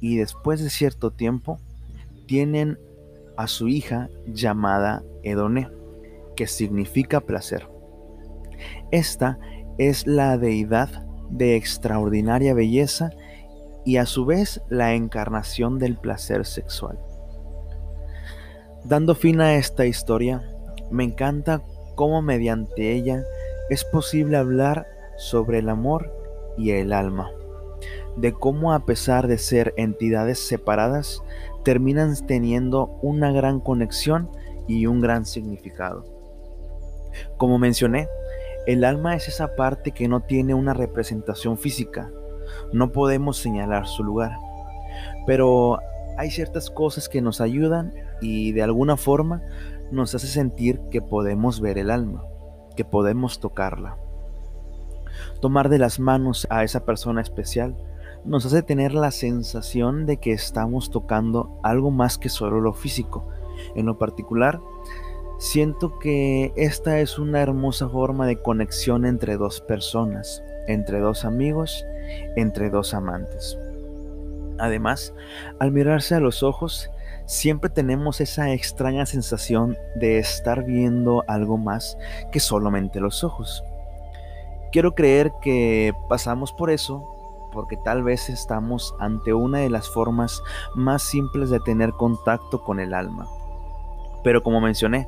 y 0.00 0.16
después 0.16 0.62
de 0.62 0.70
cierto 0.70 1.10
tiempo, 1.10 1.58
tienen 2.26 2.78
a 3.36 3.46
su 3.46 3.68
hija 3.68 4.10
llamada 4.26 5.02
Edone, 5.22 5.68
que 6.36 6.46
significa 6.46 7.20
placer. 7.20 7.68
Esta 8.90 9.38
es 9.76 10.06
la 10.06 10.38
deidad 10.38 10.88
de 11.30 11.56
extraordinaria 11.56 12.54
belleza 12.54 13.10
y 13.84 13.98
a 13.98 14.06
su 14.06 14.24
vez 14.24 14.62
la 14.68 14.94
encarnación 14.94 15.78
del 15.78 15.96
placer 15.96 16.46
sexual. 16.46 16.98
Dando 18.84 19.14
fin 19.14 19.40
a 19.40 19.54
esta 19.56 19.86
historia, 19.86 20.42
me 20.90 21.04
encanta 21.04 21.62
cómo 21.94 22.22
mediante 22.22 22.92
ella 22.92 23.22
es 23.68 23.84
posible 23.84 24.36
hablar 24.36 24.86
sobre 25.18 25.58
el 25.58 25.68
amor 25.68 26.10
y 26.56 26.70
el 26.70 26.92
alma, 26.92 27.30
de 28.16 28.32
cómo 28.32 28.72
a 28.72 28.86
pesar 28.86 29.26
de 29.26 29.36
ser 29.36 29.74
entidades 29.76 30.38
separadas, 30.38 31.22
terminan 31.64 32.14
teniendo 32.26 32.98
una 33.02 33.32
gran 33.32 33.60
conexión 33.60 34.30
y 34.66 34.86
un 34.86 35.00
gran 35.00 35.26
significado. 35.26 36.04
Como 37.36 37.58
mencioné, 37.58 38.08
el 38.68 38.84
alma 38.84 39.16
es 39.16 39.28
esa 39.28 39.56
parte 39.56 39.92
que 39.92 40.08
no 40.08 40.20
tiene 40.20 40.52
una 40.52 40.74
representación 40.74 41.56
física, 41.56 42.10
no 42.70 42.92
podemos 42.92 43.38
señalar 43.38 43.86
su 43.86 44.04
lugar, 44.04 44.36
pero 45.26 45.78
hay 46.18 46.30
ciertas 46.30 46.68
cosas 46.68 47.08
que 47.08 47.22
nos 47.22 47.40
ayudan 47.40 47.94
y 48.20 48.52
de 48.52 48.62
alguna 48.62 48.98
forma 48.98 49.40
nos 49.90 50.14
hace 50.14 50.26
sentir 50.26 50.82
que 50.90 51.00
podemos 51.00 51.62
ver 51.62 51.78
el 51.78 51.90
alma, 51.90 52.22
que 52.76 52.84
podemos 52.84 53.40
tocarla. 53.40 53.96
Tomar 55.40 55.70
de 55.70 55.78
las 55.78 55.98
manos 55.98 56.46
a 56.50 56.62
esa 56.62 56.84
persona 56.84 57.22
especial 57.22 57.74
nos 58.26 58.44
hace 58.44 58.62
tener 58.62 58.92
la 58.92 59.12
sensación 59.12 60.04
de 60.04 60.18
que 60.18 60.32
estamos 60.32 60.90
tocando 60.90 61.58
algo 61.62 61.90
más 61.90 62.18
que 62.18 62.28
solo 62.28 62.60
lo 62.60 62.74
físico. 62.74 63.30
En 63.74 63.86
lo 63.86 63.96
particular, 63.96 64.60
siento 65.38 65.98
que 65.98 66.52
esta 66.56 66.98
es 67.00 67.18
una 67.18 67.40
hermosa 67.40 67.88
forma 67.88 68.26
de 68.26 68.40
conexión 68.40 69.06
entre 69.06 69.36
dos 69.36 69.60
personas, 69.60 70.42
entre 70.66 70.98
dos 70.98 71.24
amigos, 71.24 71.84
entre 72.36 72.70
dos 72.70 72.92
amantes. 72.92 73.56
Además, 74.58 75.14
al 75.60 75.70
mirarse 75.70 76.16
a 76.16 76.20
los 76.20 76.42
ojos, 76.42 76.90
siempre 77.26 77.70
tenemos 77.70 78.20
esa 78.20 78.52
extraña 78.52 79.06
sensación 79.06 79.76
de 79.94 80.18
estar 80.18 80.64
viendo 80.64 81.24
algo 81.28 81.56
más 81.56 81.96
que 82.32 82.40
solamente 82.40 83.00
los 83.00 83.22
ojos. 83.22 83.62
Quiero 84.72 84.94
creer 84.94 85.32
que 85.40 85.94
pasamos 86.08 86.52
por 86.52 86.70
eso 86.70 87.14
porque 87.52 87.76
tal 87.76 88.02
vez 88.02 88.28
estamos 88.28 88.94
ante 88.98 89.32
una 89.32 89.60
de 89.60 89.70
las 89.70 89.88
formas 89.88 90.42
más 90.74 91.02
simples 91.02 91.48
de 91.50 91.60
tener 91.60 91.92
contacto 91.92 92.62
con 92.62 92.80
el 92.80 92.92
alma. 92.92 93.26
Pero 94.22 94.42
como 94.42 94.60
mencioné, 94.60 95.06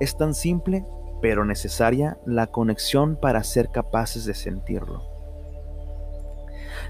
es 0.00 0.16
tan 0.16 0.34
simple 0.34 0.84
pero 1.20 1.44
necesaria 1.44 2.18
la 2.24 2.46
conexión 2.48 3.16
para 3.16 3.42
ser 3.42 3.70
capaces 3.70 4.24
de 4.24 4.34
sentirlo. 4.34 5.02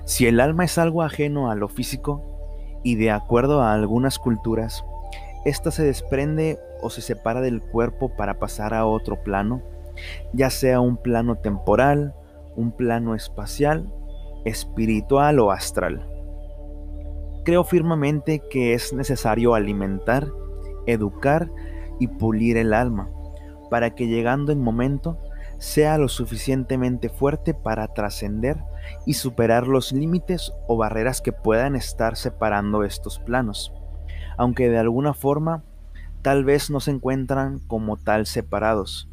Si 0.04 0.26
el 0.26 0.40
alma 0.40 0.64
es 0.64 0.78
algo 0.78 1.02
ajeno 1.02 1.50
a 1.50 1.54
lo 1.54 1.68
físico, 1.68 2.22
y 2.82 2.96
de 2.96 3.10
acuerdo 3.10 3.62
a 3.62 3.72
algunas 3.72 4.18
culturas, 4.18 4.84
ésta 5.44 5.70
se 5.70 5.82
desprende 5.82 6.58
o 6.82 6.90
se 6.90 7.00
separa 7.00 7.40
del 7.40 7.62
cuerpo 7.62 8.14
para 8.16 8.38
pasar 8.38 8.74
a 8.74 8.86
otro 8.86 9.22
plano, 9.22 9.62
ya 10.32 10.50
sea 10.50 10.80
un 10.80 10.96
plano 10.96 11.36
temporal, 11.36 12.14
un 12.54 12.72
plano 12.72 13.14
espacial, 13.14 13.92
espiritual 14.44 15.40
o 15.40 15.50
astral. 15.50 16.06
Creo 17.44 17.64
firmemente 17.64 18.42
que 18.50 18.74
es 18.74 18.92
necesario 18.92 19.54
alimentar, 19.54 20.28
educar 20.86 21.50
y 21.98 22.06
pulir 22.06 22.56
el 22.56 22.72
alma, 22.72 23.10
para 23.70 23.94
que 23.94 24.06
llegando 24.06 24.52
el 24.52 24.58
momento 24.58 25.18
sea 25.58 25.98
lo 25.98 26.08
suficientemente 26.08 27.08
fuerte 27.08 27.52
para 27.52 27.88
trascender 27.88 28.58
y 29.06 29.14
superar 29.14 29.66
los 29.66 29.92
límites 29.92 30.52
o 30.68 30.76
barreras 30.76 31.20
que 31.20 31.32
puedan 31.32 31.74
estar 31.74 32.16
separando 32.16 32.84
estos 32.84 33.18
planos, 33.18 33.72
aunque 34.36 34.68
de 34.68 34.78
alguna 34.78 35.14
forma 35.14 35.64
tal 36.22 36.44
vez 36.44 36.70
no 36.70 36.80
se 36.80 36.92
encuentran 36.92 37.58
como 37.58 37.96
tal 37.96 38.26
separados, 38.26 39.08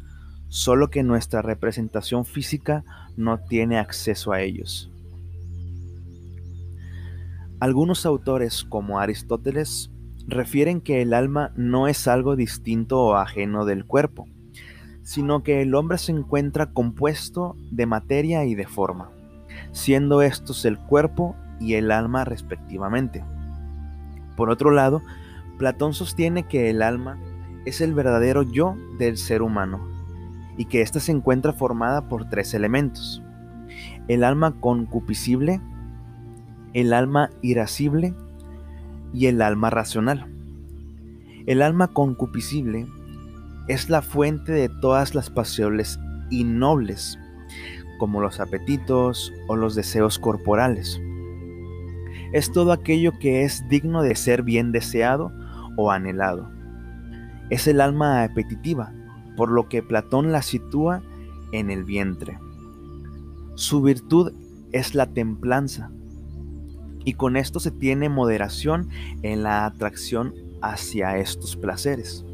solo 0.48 0.88
que 0.88 1.02
nuestra 1.02 1.42
representación 1.42 2.24
física 2.24 2.84
no 3.16 3.38
tiene 3.38 3.78
acceso 3.78 4.32
a 4.32 4.40
ellos. 4.40 4.90
Algunos 7.58 8.04
autores, 8.04 8.64
como 8.64 9.00
Aristóteles, 9.00 9.90
refieren 10.26 10.80
que 10.80 11.02
el 11.02 11.14
alma 11.14 11.52
no 11.56 11.88
es 11.88 12.08
algo 12.08 12.36
distinto 12.36 13.00
o 13.00 13.14
ajeno 13.14 13.64
del 13.64 13.84
cuerpo, 13.84 14.26
sino 15.02 15.42
que 15.42 15.62
el 15.62 15.74
hombre 15.74 15.98
se 15.98 16.12
encuentra 16.12 16.72
compuesto 16.72 17.56
de 17.70 17.86
materia 17.86 18.44
y 18.44 18.54
de 18.54 18.66
forma, 18.66 19.10
siendo 19.72 20.22
estos 20.22 20.64
el 20.64 20.78
cuerpo 20.78 21.36
y 21.60 21.74
el 21.74 21.90
alma 21.90 22.24
respectivamente. 22.24 23.24
Por 24.36 24.50
otro 24.50 24.70
lado, 24.70 25.02
Platón 25.58 25.94
sostiene 25.94 26.42
que 26.42 26.70
el 26.70 26.82
alma 26.82 27.18
es 27.64 27.80
el 27.80 27.94
verdadero 27.94 28.42
yo 28.42 28.76
del 28.98 29.16
ser 29.16 29.42
humano 29.42 29.88
y 30.56 30.66
que 30.66 30.82
ésta 30.82 31.00
se 31.00 31.12
encuentra 31.12 31.52
formada 31.52 32.08
por 32.08 32.28
tres 32.28 32.52
elementos. 32.52 33.22
El 34.08 34.24
alma 34.24 34.52
concupiscible, 34.60 35.60
el 36.72 36.92
alma 36.92 37.30
irascible 37.42 38.14
y 39.16 39.28
el 39.28 39.40
alma 39.40 39.70
racional. 39.70 40.26
El 41.46 41.62
alma 41.62 41.88
concupiscible 41.88 42.86
es 43.66 43.88
la 43.88 44.02
fuente 44.02 44.52
de 44.52 44.68
todas 44.68 45.14
las 45.14 45.30
pasiones 45.30 45.98
innobles, 46.30 47.18
como 47.98 48.20
los 48.20 48.40
apetitos 48.40 49.32
o 49.48 49.56
los 49.56 49.74
deseos 49.74 50.18
corporales. 50.18 51.00
Es 52.34 52.52
todo 52.52 52.72
aquello 52.72 53.12
que 53.18 53.44
es 53.44 53.66
digno 53.70 54.02
de 54.02 54.14
ser 54.16 54.42
bien 54.42 54.70
deseado 54.70 55.32
o 55.78 55.90
anhelado. 55.90 56.50
Es 57.48 57.66
el 57.68 57.80
alma 57.80 58.22
apetitiva, 58.22 58.92
por 59.34 59.50
lo 59.50 59.66
que 59.70 59.82
Platón 59.82 60.30
la 60.30 60.42
sitúa 60.42 61.02
en 61.52 61.70
el 61.70 61.84
vientre. 61.84 62.38
Su 63.54 63.80
virtud 63.80 64.34
es 64.72 64.94
la 64.94 65.06
templanza, 65.06 65.90
y 67.06 67.14
con 67.14 67.36
esto 67.36 67.60
se 67.60 67.70
tiene 67.70 68.08
moderación 68.08 68.90
en 69.22 69.44
la 69.44 69.64
atracción 69.64 70.34
hacia 70.60 71.16
estos 71.18 71.56
placeres. 71.56 72.26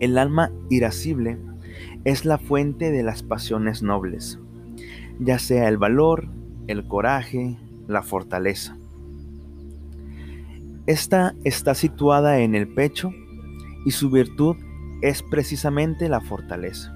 El 0.00 0.18
alma 0.18 0.52
irascible 0.68 1.38
es 2.04 2.26
la 2.26 2.36
fuente 2.36 2.92
de 2.92 3.02
las 3.02 3.22
pasiones 3.22 3.82
nobles, 3.82 4.38
ya 5.18 5.38
sea 5.38 5.68
el 5.68 5.78
valor, 5.78 6.28
el 6.66 6.86
coraje, 6.86 7.56
la 7.88 8.02
fortaleza. 8.02 8.76
Esta 10.86 11.34
está 11.42 11.74
situada 11.74 12.40
en 12.40 12.54
el 12.54 12.68
pecho 12.68 13.12
y 13.86 13.92
su 13.92 14.10
virtud 14.10 14.56
es 15.00 15.22
precisamente 15.22 16.10
la 16.10 16.20
fortaleza. 16.20 16.94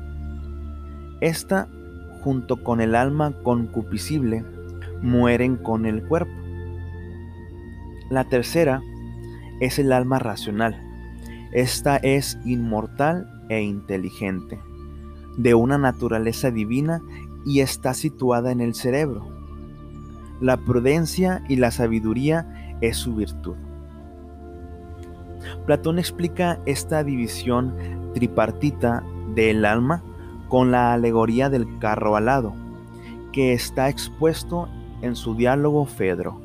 Esta, 1.22 1.66
junto 2.22 2.62
con 2.62 2.82
el 2.82 2.94
alma 2.94 3.32
concupiscible, 3.42 4.44
mueren 5.02 5.56
con 5.56 5.86
el 5.86 6.02
cuerpo. 6.02 6.32
La 8.10 8.24
tercera 8.24 8.82
es 9.60 9.78
el 9.78 9.92
alma 9.92 10.18
racional. 10.18 10.82
Esta 11.52 11.96
es 11.96 12.38
inmortal 12.44 13.26
e 13.48 13.62
inteligente, 13.62 14.58
de 15.36 15.54
una 15.54 15.78
naturaleza 15.78 16.50
divina 16.50 17.02
y 17.44 17.60
está 17.60 17.94
situada 17.94 18.52
en 18.52 18.60
el 18.60 18.74
cerebro. 18.74 19.26
La 20.40 20.56
prudencia 20.56 21.42
y 21.48 21.56
la 21.56 21.70
sabiduría 21.70 22.76
es 22.80 22.96
su 22.96 23.14
virtud. 23.14 23.56
Platón 25.66 25.98
explica 25.98 26.60
esta 26.66 27.02
división 27.02 27.74
tripartita 28.14 29.02
del 29.34 29.64
alma 29.64 30.02
con 30.48 30.70
la 30.70 30.92
alegoría 30.92 31.50
del 31.50 31.78
carro 31.78 32.16
alado, 32.16 32.54
que 33.32 33.52
está 33.52 33.88
expuesto 33.88 34.68
en 35.02 35.16
su 35.16 35.34
diálogo 35.34 35.86
Fedro. 35.86 36.40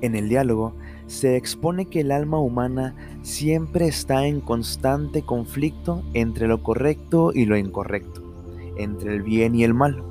En 0.00 0.14
el 0.14 0.28
diálogo 0.28 0.74
se 1.06 1.36
expone 1.36 1.86
que 1.86 2.00
el 2.00 2.12
alma 2.12 2.38
humana 2.38 2.94
siempre 3.22 3.88
está 3.88 4.26
en 4.26 4.40
constante 4.40 5.22
conflicto 5.22 6.02
entre 6.14 6.46
lo 6.46 6.62
correcto 6.62 7.32
y 7.34 7.46
lo 7.46 7.56
incorrecto, 7.56 8.22
entre 8.76 9.14
el 9.14 9.22
bien 9.22 9.54
y 9.54 9.64
el 9.64 9.74
mal. 9.74 10.02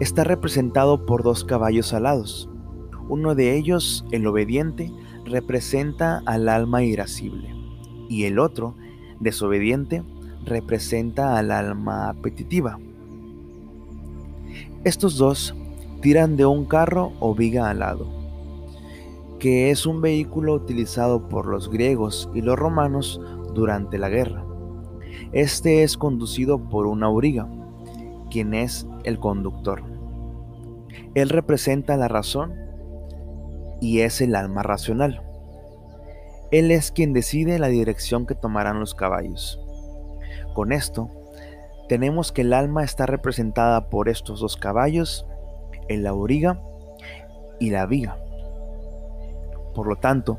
Está 0.00 0.24
representado 0.24 1.06
por 1.06 1.22
dos 1.22 1.44
caballos 1.44 1.92
alados. 1.92 2.48
Uno 3.08 3.34
de 3.34 3.56
ellos, 3.56 4.04
el 4.10 4.26
obediente, 4.26 4.92
representa 5.24 6.22
al 6.26 6.48
alma 6.48 6.82
irascible 6.82 7.54
y 8.08 8.24
el 8.24 8.38
otro, 8.38 8.74
desobediente, 9.20 10.02
representa 10.44 11.38
al 11.38 11.52
alma 11.52 12.08
apetitiva. 12.08 12.78
Estos 14.82 15.18
dos 15.18 15.54
tiran 16.00 16.38
de 16.38 16.46
un 16.46 16.64
carro 16.64 17.12
o 17.20 17.34
viga 17.34 17.68
alado, 17.68 18.06
que 19.38 19.70
es 19.70 19.84
un 19.84 20.00
vehículo 20.00 20.54
utilizado 20.54 21.28
por 21.28 21.44
los 21.44 21.70
griegos 21.70 22.30
y 22.32 22.40
los 22.40 22.58
romanos 22.58 23.20
durante 23.52 23.98
la 23.98 24.08
guerra. 24.08 24.42
Este 25.32 25.82
es 25.82 25.98
conducido 25.98 26.58
por 26.70 26.86
una 26.86 27.08
auriga, 27.08 27.46
quien 28.30 28.54
es 28.54 28.86
el 29.04 29.18
conductor. 29.18 29.82
Él 31.14 31.28
representa 31.28 31.98
la 31.98 32.08
razón 32.08 32.54
y 33.82 34.00
es 34.00 34.22
el 34.22 34.34
alma 34.34 34.62
racional. 34.62 35.22
Él 36.50 36.70
es 36.70 36.90
quien 36.90 37.12
decide 37.12 37.58
la 37.58 37.68
dirección 37.68 38.24
que 38.24 38.34
tomarán 38.34 38.80
los 38.80 38.94
caballos. 38.94 39.60
Con 40.54 40.72
esto, 40.72 41.10
tenemos 41.90 42.30
que 42.30 42.42
el 42.42 42.52
alma 42.52 42.84
está 42.84 43.04
representada 43.04 43.90
por 43.90 44.08
estos 44.08 44.38
dos 44.38 44.56
caballos, 44.56 45.26
el 45.88 46.06
auriga 46.06 46.62
y 47.58 47.70
la 47.70 47.84
viga. 47.86 48.16
Por 49.74 49.88
lo 49.88 49.96
tanto, 49.96 50.38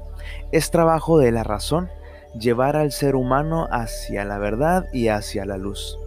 es 0.53 0.71
trabajo 0.71 1.17
de 1.17 1.33
la 1.33 1.43
razón 1.43 1.89
llevar 2.39 2.77
al 2.77 2.93
ser 2.93 3.17
humano 3.17 3.67
hacia 3.69 4.23
la 4.23 4.37
verdad 4.37 4.85
y 4.93 5.09
hacia 5.09 5.43
la 5.43 5.57
luz. 5.57 5.99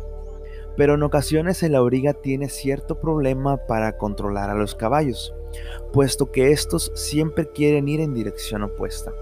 Pero 0.79 0.95
en 0.95 1.03
ocasiones 1.03 1.63
el 1.63 1.75
auriga 1.75 2.15
tiene 2.15 2.49
cierto 2.49 2.99
problema 2.99 3.59
para 3.67 3.99
controlar 3.99 4.49
a 4.49 4.55
los 4.55 4.75
caballos, 4.75 5.35
puesto 5.93 6.33
que 6.33 6.53
estos 6.53 6.91
siempre 6.95 7.53
quieren 7.53 7.87
ir 7.87 8.01
en 8.01 8.15
dirección 8.15 8.63
opuesta. 8.63 9.13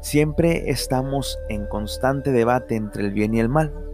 Siempre 0.00 0.70
estamos 0.70 1.38
en 1.50 1.66
constante 1.66 2.32
debate 2.32 2.76
entre 2.76 3.04
el 3.04 3.12
bien 3.12 3.34
y 3.34 3.40
el 3.40 3.50
mal. 3.50 3.93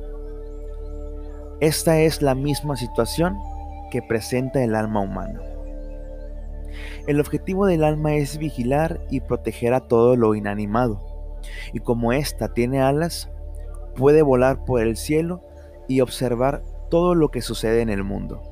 Esta 1.61 2.01
es 2.01 2.23
la 2.23 2.35
misma 2.35 2.75
situación 2.75 3.37
que 3.91 4.01
presenta 4.01 4.65
el 4.65 4.75
alma 4.75 5.01
humana. 5.01 5.43
El 7.07 7.21
objetivo 7.21 7.67
del 7.67 7.85
alma 7.85 8.15
es 8.15 8.39
vigilar 8.39 9.01
y 9.11 9.21
proteger 9.21 9.75
a 9.75 9.81
todo 9.81 10.17
lo 10.17 10.35
inanimado, 10.35 11.39
y 11.75 11.81
como 11.81 12.15
ésta 12.15 12.55
tiene 12.55 12.81
alas, 12.81 13.29
puede 13.95 14.23
volar 14.23 14.65
por 14.65 14.81
el 14.81 14.97
cielo 14.97 15.43
y 15.87 16.01
observar 16.01 16.63
todo 16.89 17.15
lo 17.15 17.31
que 17.31 17.43
sucede 17.43 17.83
en 17.83 17.91
el 17.91 18.05
mundo. 18.05 18.43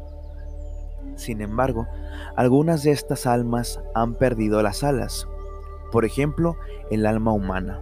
Sin 1.16 1.40
embargo, 1.40 1.86
algunas 2.36 2.82
de 2.82 2.90
estas 2.90 3.26
almas 3.26 3.80
han 3.94 4.16
perdido 4.16 4.62
las 4.62 4.84
alas, 4.84 5.26
por 5.92 6.04
ejemplo, 6.04 6.56
el 6.90 7.06
alma 7.06 7.32
humana, 7.32 7.80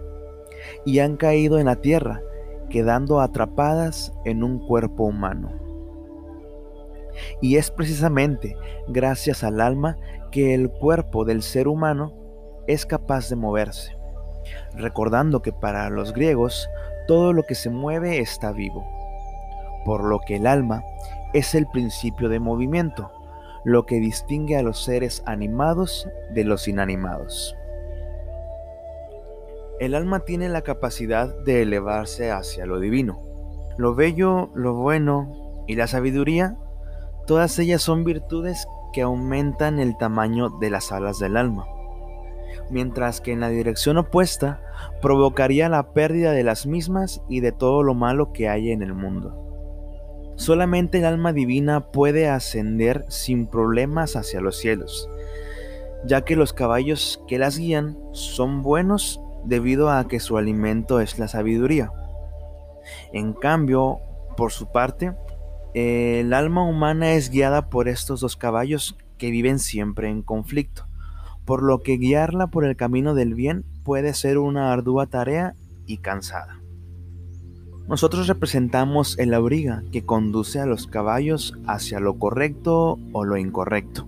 y 0.85 0.99
han 0.99 1.17
caído 1.17 1.59
en 1.59 1.65
la 1.65 1.75
tierra, 1.75 2.21
quedando 2.69 3.21
atrapadas 3.21 4.13
en 4.25 4.43
un 4.43 4.59
cuerpo 4.59 5.03
humano. 5.03 5.51
Y 7.41 7.57
es 7.57 7.71
precisamente 7.71 8.55
gracias 8.87 9.43
al 9.43 9.61
alma 9.61 9.97
que 10.31 10.53
el 10.53 10.69
cuerpo 10.69 11.25
del 11.25 11.41
ser 11.41 11.67
humano 11.67 12.13
es 12.67 12.85
capaz 12.85 13.29
de 13.29 13.35
moverse, 13.35 13.95
recordando 14.75 15.41
que 15.41 15.53
para 15.53 15.89
los 15.89 16.13
griegos 16.13 16.69
todo 17.07 17.33
lo 17.33 17.43
que 17.43 17.55
se 17.55 17.69
mueve 17.69 18.19
está 18.19 18.51
vivo, 18.51 18.85
por 19.85 20.03
lo 20.03 20.19
que 20.19 20.35
el 20.35 20.45
alma 20.45 20.83
es 21.33 21.55
el 21.55 21.65
principio 21.67 22.29
de 22.29 22.39
movimiento, 22.39 23.11
lo 23.63 23.85
que 23.85 23.99
distingue 23.99 24.57
a 24.57 24.61
los 24.61 24.83
seres 24.83 25.23
animados 25.25 26.07
de 26.33 26.43
los 26.43 26.67
inanimados. 26.67 27.55
El 29.79 29.93
alma 29.93 30.21
tiene 30.21 30.49
la 30.49 30.63
capacidad 30.63 31.35
de 31.43 31.61
elevarse 31.61 32.31
hacia 32.31 32.65
lo 32.65 32.79
divino. 32.79 33.21
Lo 33.77 33.93
bello, 33.93 34.49
lo 34.55 34.73
bueno 34.73 35.63
y 35.67 35.75
la 35.75 35.85
sabiduría, 35.85 36.57
todas 37.27 37.59
ellas 37.59 37.83
son 37.83 38.03
virtudes 38.03 38.67
que 38.91 39.03
aumentan 39.03 39.79
el 39.79 39.95
tamaño 39.95 40.49
de 40.49 40.71
las 40.71 40.91
alas 40.91 41.19
del 41.19 41.37
alma, 41.37 41.67
mientras 42.71 43.21
que 43.21 43.33
en 43.33 43.41
la 43.41 43.49
dirección 43.49 43.97
opuesta 43.97 44.59
provocaría 44.99 45.69
la 45.69 45.93
pérdida 45.93 46.31
de 46.31 46.43
las 46.43 46.65
mismas 46.65 47.21
y 47.29 47.41
de 47.41 47.51
todo 47.51 47.83
lo 47.83 47.93
malo 47.93 48.33
que 48.33 48.49
hay 48.49 48.71
en 48.71 48.81
el 48.81 48.95
mundo. 48.95 49.43
Solamente 50.37 50.99
el 50.99 51.05
alma 51.05 51.33
divina 51.33 51.91
puede 51.91 52.29
ascender 52.29 53.05
sin 53.09 53.45
problemas 53.45 54.15
hacia 54.15 54.41
los 54.41 54.57
cielos, 54.57 55.07
ya 56.05 56.21
que 56.21 56.35
los 56.35 56.53
caballos 56.53 57.23
que 57.27 57.37
las 57.37 57.59
guían 57.59 57.95
son 58.11 58.63
buenos 58.63 59.21
debido 59.45 59.89
a 59.89 60.07
que 60.07 60.19
su 60.19 60.37
alimento 60.37 60.99
es 60.99 61.19
la 61.19 61.27
sabiduría. 61.27 61.91
En 63.13 63.33
cambio, 63.33 63.99
por 64.35 64.51
su 64.51 64.71
parte, 64.71 65.13
el 65.73 66.33
alma 66.33 66.63
humana 66.67 67.13
es 67.13 67.29
guiada 67.29 67.69
por 67.69 67.87
estos 67.87 68.21
dos 68.21 68.35
caballos 68.35 68.97
que 69.17 69.31
viven 69.31 69.59
siempre 69.59 70.09
en 70.09 70.21
conflicto, 70.21 70.87
por 71.45 71.63
lo 71.63 71.79
que 71.79 71.97
guiarla 71.97 72.47
por 72.47 72.65
el 72.65 72.75
camino 72.75 73.13
del 73.13 73.33
bien 73.33 73.65
puede 73.83 74.13
ser 74.13 74.37
una 74.37 74.71
ardua 74.71 75.07
tarea 75.07 75.55
y 75.85 75.97
cansada. 75.97 76.59
Nosotros 77.87 78.27
representamos 78.27 79.17
el 79.17 79.33
auriga 79.33 79.81
que 79.93 80.03
conduce 80.05 80.59
a 80.59 80.65
los 80.65 80.87
caballos 80.87 81.57
hacia 81.67 82.01
lo 82.01 82.19
correcto 82.19 82.99
o 83.13 83.23
lo 83.23 83.37
incorrecto, 83.37 84.07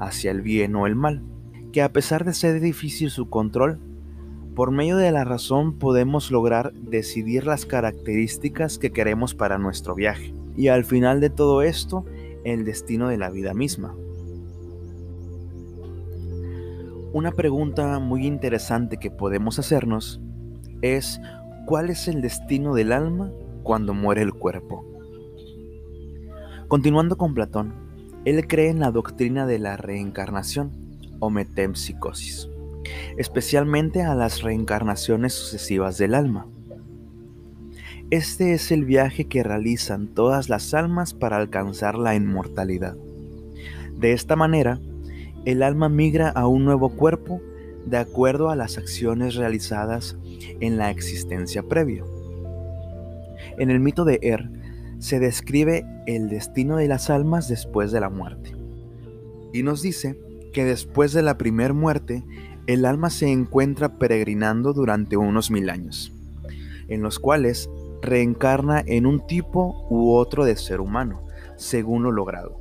hacia 0.00 0.32
el 0.32 0.42
bien 0.42 0.74
o 0.74 0.88
el 0.88 0.96
mal, 0.96 1.22
que 1.72 1.82
a 1.82 1.92
pesar 1.92 2.24
de 2.24 2.34
ser 2.34 2.60
difícil 2.60 3.08
su 3.10 3.30
control, 3.30 3.78
por 4.54 4.70
medio 4.70 4.96
de 4.96 5.12
la 5.12 5.24
razón 5.24 5.78
podemos 5.78 6.30
lograr 6.30 6.72
decidir 6.74 7.46
las 7.46 7.66
características 7.66 8.78
que 8.78 8.90
queremos 8.90 9.34
para 9.34 9.58
nuestro 9.58 9.94
viaje 9.94 10.34
y 10.56 10.68
al 10.68 10.84
final 10.84 11.20
de 11.20 11.30
todo 11.30 11.62
esto, 11.62 12.04
el 12.44 12.64
destino 12.64 13.08
de 13.08 13.18
la 13.18 13.30
vida 13.30 13.54
misma. 13.54 13.94
Una 17.12 17.32
pregunta 17.32 17.98
muy 17.98 18.26
interesante 18.26 18.98
que 18.98 19.10
podemos 19.10 19.58
hacernos 19.58 20.20
es 20.82 21.20
¿Cuál 21.70 21.88
es 21.88 22.08
el 22.08 22.20
destino 22.20 22.74
del 22.74 22.90
alma 22.90 23.30
cuando 23.62 23.94
muere 23.94 24.22
el 24.22 24.32
cuerpo? 24.32 24.84
Continuando 26.66 27.16
con 27.16 27.32
Platón, 27.32 27.72
él 28.24 28.46
cree 28.48 28.70
en 28.70 28.80
la 28.80 28.90
doctrina 28.90 29.46
de 29.46 29.60
la 29.60 29.76
reencarnación 29.76 30.72
o 31.20 31.30
metempsicosis, 31.30 32.49
especialmente 33.16 34.02
a 34.02 34.14
las 34.14 34.42
reencarnaciones 34.42 35.32
sucesivas 35.34 35.98
del 35.98 36.14
alma. 36.14 36.46
Este 38.10 38.54
es 38.54 38.72
el 38.72 38.84
viaje 38.84 39.26
que 39.26 39.42
realizan 39.42 40.08
todas 40.08 40.48
las 40.48 40.74
almas 40.74 41.14
para 41.14 41.36
alcanzar 41.36 41.96
la 41.96 42.14
inmortalidad. 42.14 42.96
De 43.98 44.12
esta 44.12 44.34
manera, 44.34 44.80
el 45.44 45.62
alma 45.62 45.88
migra 45.88 46.28
a 46.30 46.46
un 46.46 46.64
nuevo 46.64 46.88
cuerpo 46.90 47.40
de 47.86 47.98
acuerdo 47.98 48.50
a 48.50 48.56
las 48.56 48.78
acciones 48.78 49.36
realizadas 49.36 50.16
en 50.60 50.76
la 50.76 50.90
existencia 50.90 51.62
previa. 51.62 52.04
En 53.58 53.70
el 53.70 53.80
mito 53.80 54.04
de 54.04 54.18
Er 54.22 54.50
se 54.98 55.18
describe 55.18 55.84
el 56.06 56.28
destino 56.28 56.76
de 56.76 56.88
las 56.88 57.10
almas 57.10 57.48
después 57.48 57.92
de 57.92 58.00
la 58.00 58.10
muerte. 58.10 58.54
Y 59.52 59.62
nos 59.62 59.82
dice 59.82 60.18
que 60.52 60.64
después 60.64 61.12
de 61.12 61.22
la 61.22 61.38
primer 61.38 61.74
muerte, 61.74 62.24
el 62.72 62.84
alma 62.84 63.10
se 63.10 63.28
encuentra 63.28 63.98
peregrinando 63.98 64.72
durante 64.72 65.16
unos 65.16 65.50
mil 65.50 65.70
años, 65.70 66.12
en 66.86 67.02
los 67.02 67.18
cuales 67.18 67.68
reencarna 68.00 68.80
en 68.86 69.06
un 69.06 69.26
tipo 69.26 69.88
u 69.90 70.12
otro 70.12 70.44
de 70.44 70.54
ser 70.54 70.80
humano, 70.80 71.24
según 71.56 72.04
lo 72.04 72.12
logrado. 72.12 72.60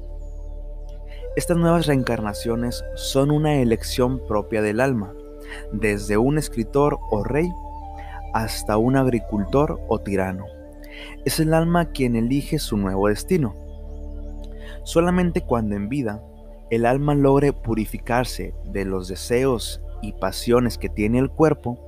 Estas 1.36 1.58
nuevas 1.58 1.86
reencarnaciones 1.86 2.84
son 2.95 3.30
una 3.30 3.58
elección 3.58 4.19
propia 4.28 4.63
del 4.63 4.80
alma, 4.80 5.13
desde 5.72 6.17
un 6.17 6.39
escritor 6.39 6.98
o 7.12 7.24
rey 7.24 7.48
hasta 8.34 8.78
un 8.78 8.95
agricultor 8.95 9.80
o 9.89 10.00
tirano. 10.00 10.45
Es 11.24 11.39
el 11.39 11.54
alma 11.54 11.91
quien 11.91 12.15
elige 12.15 12.58
su 12.58 12.78
nuevo 12.78 13.10
destino. 13.10 13.56
Solamente 14.84 15.41
cuando 15.41 15.76
en 15.76 15.88
vida 15.88 16.24
el 16.72 16.88
alma 16.88 17.13
logre 17.13 17.54
purificarse 17.54 18.56
de 18.65 18.86
los 18.86 19.08
deseos 19.08 19.82
y 20.01 20.13
pasiones 20.13 20.77
que 20.77 20.89
tiene 20.89 21.19
el 21.19 21.29
cuerpo, 21.29 21.79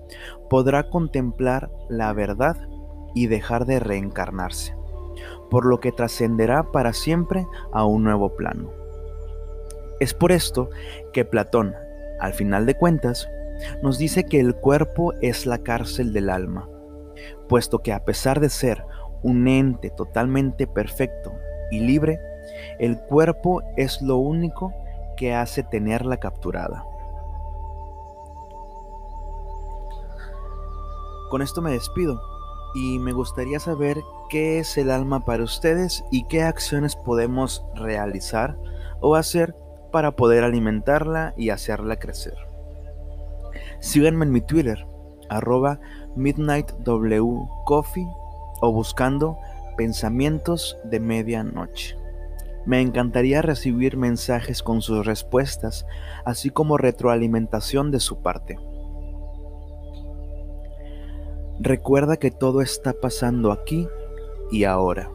podrá 0.50 0.89
contemplar 0.89 1.69
la 1.89 2.13
verdad 2.13 2.58
y 3.13 3.28
dejar 3.28 3.65
de 3.65 3.80
reencarnarse, 3.80 4.76
por 5.50 5.65
lo 5.65 5.80
que 5.80 5.91
trascenderá 5.91 6.71
para 6.71 6.93
siempre 6.93 7.45
a 7.71 7.86
un 7.86 8.04
nuevo 8.04 8.36
plano. 8.36 8.71
Es 10.00 10.13
por 10.13 10.32
esto 10.32 10.69
que 11.13 11.26
Platón, 11.26 11.76
al 12.19 12.34
final 12.34 12.65
de 12.65 12.76
cuentas, 12.76 13.30
nos 13.84 13.97
dice 13.97 14.26
que 14.26 14.39
el 14.39 14.56
cuerpo 14.56 15.13
es 15.21 15.45
la 15.45 15.60
cárcel 15.60 16.13
del 16.13 16.30
alma, 16.30 16.67
puesto 17.47 17.80
que 17.80 17.93
a 17.93 18.04
pesar 18.04 18.39
de 18.39 18.50
ser 18.50 18.84
un 19.21 19.47
ente 19.47 19.91
totalmente 19.91 20.65
perfecto 20.65 21.32
y 21.69 21.82
libre, 21.82 22.19
el 22.80 22.97
cuerpo 23.00 23.62
es 23.78 24.02
lo 24.02 24.17
único 24.17 24.74
que 25.15 25.34
hace 25.34 25.63
tenerla 25.63 26.17
capturada. 26.17 26.84
Con 31.32 31.41
esto 31.41 31.62
me 31.62 31.72
despido 31.72 32.22
y 32.76 33.00
me 33.00 33.13
gustaría 33.13 33.62
saber 33.62 34.02
qué 34.30 34.60
es 34.60 34.78
el 34.78 34.91
alma 34.91 35.24
para 35.24 35.46
ustedes 35.46 36.04
y 36.12 36.28
qué 36.28 36.44
acciones 36.44 36.98
podemos 36.98 37.63
realizar 37.74 38.58
o 39.00 39.15
hacer 39.15 39.56
para 39.94 40.12
poder 40.12 40.44
alimentarla 40.44 41.34
y 41.38 41.52
hacerla 41.52 41.96
crecer. 41.96 42.36
Síganme 43.80 44.26
en 44.26 44.34
mi 44.34 44.41
Twitter, 44.41 44.86
arroba 45.30 45.80
midnightwcoffee 46.17 48.08
o 48.60 48.74
buscando 48.74 49.38
pensamientos 49.78 50.78
de 50.84 51.00
medianoche. 51.00 51.96
Me 52.65 52.82
encantaría 52.82 53.41
recibir 53.41 53.96
mensajes 53.96 54.62
con 54.62 54.82
sus 54.82 55.06
respuestas, 55.06 55.86
así 56.26 56.50
como 56.50 56.78
retroalimentación 56.78 57.89
de 57.89 58.02
su 58.02 58.22
parte. 58.22 58.60
Recuerda 61.63 62.17
que 62.17 62.32
todo 62.32 62.62
está 62.62 62.91
pasando 62.91 63.52
aquí 63.52 63.88
y 64.52 64.63
ahora. 64.63 65.12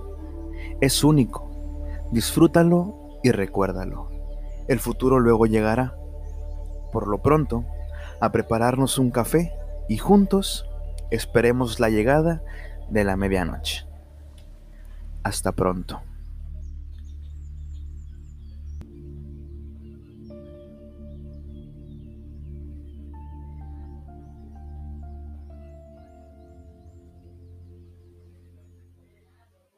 Es 0.80 1.02
único. 1.02 1.50
Disfrútalo 2.12 3.18
y 3.24 3.32
recuérdalo. 3.32 4.10
El 4.68 4.78
futuro 4.78 5.18
luego 5.18 5.46
llegará. 5.46 5.96
Por 6.92 7.08
lo 7.08 7.20
pronto, 7.20 7.64
a 8.20 8.30
prepararnos 8.30 8.96
un 8.96 9.10
café 9.10 9.58
y 9.88 9.96
juntos 9.96 10.70
esperemos 11.10 11.80
la 11.80 11.88
llegada 11.88 12.44
de 12.90 13.02
la 13.02 13.16
medianoche. 13.16 13.84
Hasta 15.24 15.50
pronto. 15.50 16.00